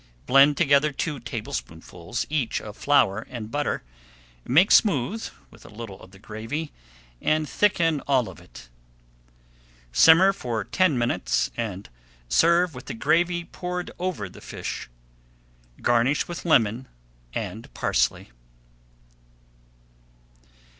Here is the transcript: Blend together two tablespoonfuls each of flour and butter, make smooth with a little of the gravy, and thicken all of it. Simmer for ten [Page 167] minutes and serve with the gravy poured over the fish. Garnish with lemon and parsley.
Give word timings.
Blend 0.25 0.57
together 0.57 0.91
two 0.91 1.19
tablespoonfuls 1.19 2.25
each 2.27 2.59
of 2.59 2.75
flour 2.75 3.19
and 3.29 3.51
butter, 3.51 3.83
make 4.45 4.71
smooth 4.71 5.29
with 5.51 5.63
a 5.63 5.69
little 5.69 6.01
of 6.01 6.09
the 6.09 6.17
gravy, 6.17 6.71
and 7.21 7.47
thicken 7.47 7.99
all 8.07 8.27
of 8.27 8.39
it. 8.41 8.67
Simmer 9.91 10.33
for 10.33 10.63
ten 10.63 10.93
[Page 10.93 11.01
167] 11.01 11.07
minutes 11.07 11.51
and 11.55 11.89
serve 12.29 12.73
with 12.73 12.87
the 12.87 12.95
gravy 12.95 13.45
poured 13.45 13.91
over 13.99 14.27
the 14.27 14.41
fish. 14.41 14.89
Garnish 15.83 16.27
with 16.27 16.45
lemon 16.45 16.87
and 17.35 17.71
parsley. 17.75 18.31